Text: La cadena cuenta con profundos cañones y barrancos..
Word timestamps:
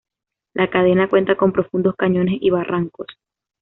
La 0.55 0.67
cadena 0.71 1.07
cuenta 1.07 1.37
con 1.37 1.51
profundos 1.51 1.93
cañones 1.95 2.39
y 2.41 2.49
barrancos.. 2.49 3.05